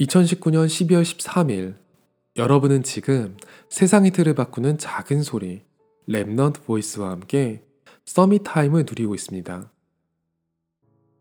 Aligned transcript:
2019년 0.00 0.66
12월 0.66 1.02
13일 1.02 1.74
여러분은 2.36 2.84
지금 2.84 3.36
세상의 3.68 4.12
틀을 4.12 4.34
바꾸는 4.34 4.78
작은 4.78 5.22
소리 5.22 5.62
Remnant 6.08 6.62
Voice와 6.62 7.10
함께 7.10 7.64
Summit 8.04 8.42
Time을 8.44 8.84
누리고 8.88 9.16
있습니다. 9.16 9.72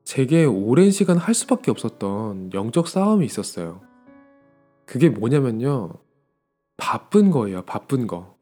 제게 0.03 0.45
오랜 0.45 0.91
시간 0.91 1.17
할 1.17 1.33
수밖에 1.33 1.71
없었던 1.71 2.51
영적 2.53 2.87
싸움이 2.87 3.25
있었어요. 3.25 3.81
그게 4.85 5.09
뭐냐면요. 5.09 5.93
바쁜 6.77 7.31
거예요, 7.31 7.63
바쁜 7.65 8.05
거. 8.05 8.37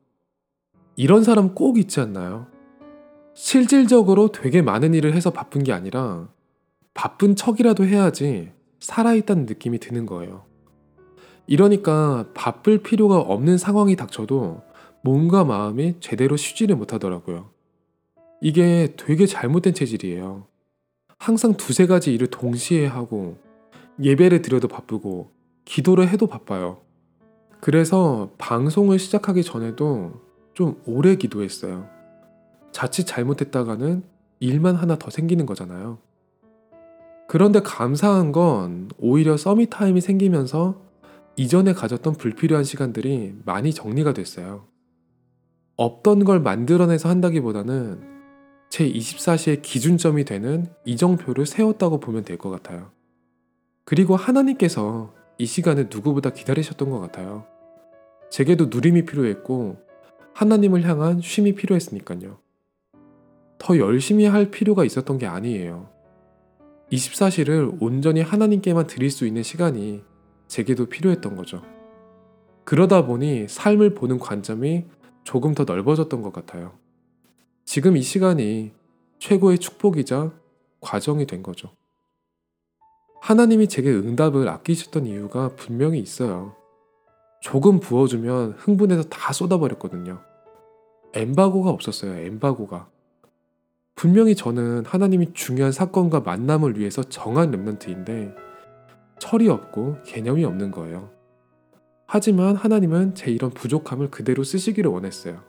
이런 0.97 1.23
사람 1.23 1.55
꼭 1.55 1.77
있지 1.77 2.01
않나요? 2.01 2.47
실질적으로 3.35 4.33
되게 4.33 4.61
많은 4.61 4.93
일을 4.95 5.13
해서 5.13 5.29
바쁜 5.31 5.63
게 5.63 5.71
아니라 5.71 6.27
바쁜 6.93 7.37
척이라도 7.37 7.85
해야지 7.85 8.51
살아있다는 8.85 9.45
느낌이 9.47 9.79
드는 9.79 10.05
거예요. 10.05 10.45
이러니까 11.47 12.29
바쁠 12.33 12.83
필요가 12.83 13.19
없는 13.19 13.57
상황이 13.57 13.95
닥쳐도 13.95 14.61
몸과 15.01 15.43
마음이 15.43 15.95
제대로 15.99 16.37
쉬지를 16.37 16.75
못하더라고요. 16.75 17.49
이게 18.41 18.93
되게 18.97 19.25
잘못된 19.25 19.73
체질이에요. 19.73 20.45
항상 21.17 21.55
두세 21.55 21.87
가지 21.87 22.13
일을 22.13 22.27
동시에 22.27 22.85
하고 22.85 23.37
예배를 24.01 24.41
드려도 24.41 24.67
바쁘고 24.67 25.31
기도를 25.65 26.09
해도 26.09 26.27
바빠요. 26.27 26.81
그래서 27.61 28.29
방송을 28.37 28.99
시작하기 28.99 29.43
전에도 29.43 30.21
좀 30.53 30.79
오래 30.85 31.15
기도했어요. 31.15 31.89
자칫 32.71 33.05
잘못했다가는 33.05 34.03
일만 34.39 34.75
하나 34.75 34.97
더 34.97 35.09
생기는 35.09 35.45
거잖아요. 35.45 35.97
그런데 37.27 37.59
감사한 37.61 38.31
건 38.31 38.89
오히려 38.97 39.37
서밋 39.37 39.69
타임이 39.71 40.01
생기면서 40.01 40.81
이전에 41.35 41.73
가졌던 41.73 42.13
불필요한 42.13 42.63
시간들이 42.63 43.35
많이 43.45 43.73
정리가 43.73 44.13
됐어요. 44.13 44.67
없던 45.75 46.23
걸 46.23 46.39
만들어내서 46.39 47.09
한다기보다는 47.09 48.15
제 48.69 48.89
24시의 48.89 49.61
기준점이 49.61 50.23
되는 50.25 50.67
이정표를 50.85 51.45
세웠다고 51.45 51.99
보면 51.99 52.23
될 52.23 52.37
것 52.37 52.49
같아요. 52.49 52.91
그리고 53.83 54.15
하나님께서 54.15 55.13
이 55.37 55.45
시간을 55.45 55.89
누구보다 55.91 56.31
기다리셨던 56.31 56.89
것 56.89 56.99
같아요. 56.99 57.45
제게도 58.29 58.67
누림이 58.67 59.05
필요했고 59.05 59.77
하나님을 60.33 60.83
향한 60.83 61.21
쉼이 61.21 61.53
필요했으니까요. 61.55 62.37
더 63.57 63.77
열심히 63.77 64.25
할 64.25 64.51
필요가 64.51 64.83
있었던 64.85 65.17
게 65.17 65.25
아니에요. 65.25 65.89
24시를 66.91 67.77
온전히 67.81 68.21
하나님께만 68.21 68.87
드릴 68.87 69.09
수 69.09 69.25
있는 69.25 69.43
시간이 69.43 70.03
제게도 70.47 70.87
필요했던 70.87 71.35
거죠. 71.35 71.61
그러다 72.63 73.05
보니 73.05 73.47
삶을 73.47 73.95
보는 73.95 74.19
관점이 74.19 74.85
조금 75.23 75.53
더 75.53 75.63
넓어졌던 75.63 76.21
것 76.21 76.31
같아요. 76.33 76.73
지금 77.63 77.97
이 77.97 78.01
시간이 78.01 78.71
최고의 79.19 79.59
축복이자 79.59 80.31
과정이 80.81 81.25
된 81.25 81.41
거죠. 81.41 81.71
하나님이 83.21 83.67
제게 83.67 83.89
응답을 83.89 84.47
아끼셨던 84.47 85.07
이유가 85.07 85.49
분명히 85.55 85.99
있어요. 85.99 86.55
조금 87.41 87.79
부어주면 87.79 88.53
흥분해서 88.57 89.03
다 89.09 89.33
쏟아버렸거든요. 89.33 90.21
엠바고가 91.13 91.71
없었어요, 91.71 92.13
엠바고가. 92.13 92.89
분명히 93.95 94.35
저는 94.35 94.85
하나님이 94.85 95.33
중요한 95.33 95.71
사건과 95.71 96.19
만남을 96.19 96.77
위해서 96.77 97.01
정한 97.03 97.51
랩런트인데 97.51 98.35
철이 99.19 99.47
없고 99.47 99.97
개념이 100.05 100.43
없는 100.43 100.71
거예요. 100.71 101.09
하지만 102.05 102.55
하나님은 102.55 103.15
제 103.15 103.31
이런 103.31 103.51
부족함을 103.51 104.11
그대로 104.11 104.43
쓰시기를 104.43 104.91
원했어요. 104.91 105.41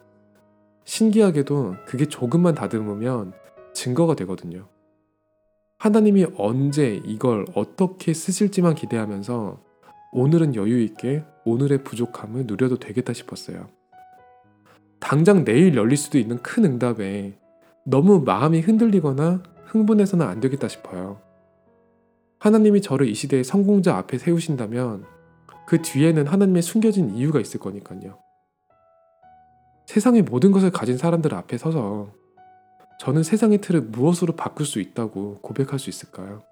신기하게도 0.85 1.75
그게 1.87 2.07
조금만 2.07 2.55
다듬으면 2.55 3.33
증거가 3.75 4.15
되거든요. 4.15 4.69
하나님이 5.79 6.27
언제 6.39 7.03
이걸 7.05 7.45
어떻게 7.55 8.15
쓰실지만 8.15 8.77
기대하면서 8.77 9.61
오늘은 10.13 10.55
여유 10.55 10.81
있게 10.81 11.25
오늘의 11.45 11.85
부족함을 11.85 12.45
누려도 12.47 12.79
되겠다 12.79 13.13
싶었어요. 13.13 13.69
당장 15.01 15.45
내일 15.45 15.75
열릴 15.75 15.97
수도 15.97 16.19
있는 16.19 16.39
큰 16.39 16.65
응답에 16.65 17.37
너무 17.89 18.21
마음이 18.21 18.61
흔들리거나 18.63 19.45
흥분해서는 19.67 20.27
안 20.27 20.41
되겠다 20.41 20.67
싶어요. 20.67 21.21
하나님이 22.41 22.83
저를 22.83 23.09
이 23.09 23.15
시대의 23.15 23.45
성공자 23.45 23.97
앞에 23.97 24.19
세우신다면 24.19 25.05
그 25.69 25.81
뒤에는 25.83 26.27
하나님의 26.27 26.63
숨겨진 26.63 27.15
이유가 27.15 27.41
있을 27.41 27.61
거니까요. 27.61 28.19
세상의 29.87 30.23
모든 30.23 30.51
것을 30.51 30.71
가진 30.71 30.99
사람들 30.99 31.33
앞에 31.33 31.59
서서 31.59 32.13
저는 32.99 33.23
세상의 33.23 33.59
틀을 33.61 33.83
무엇으로 33.83 34.35
바꿀 34.35 34.67
수 34.67 34.81
있다고 34.81 35.39
고백할 35.41 35.79
수 35.79 35.89
있을까요? 35.89 36.43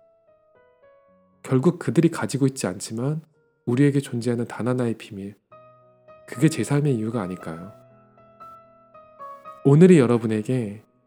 결국 1.42 1.80
그들이 1.80 2.10
가지고 2.10 2.46
있지 2.46 2.68
않지만 2.68 3.22
우리에게 3.66 3.98
존재하는 3.98 4.46
단 4.46 4.68
하나의 4.68 4.94
비밀. 4.94 5.34
그게 6.28 6.48
제 6.48 6.62
삶의 6.62 6.94
이유가 6.94 7.22
아닐까요? 7.22 7.72
오늘이 9.64 9.98
여러분에게 9.98 10.82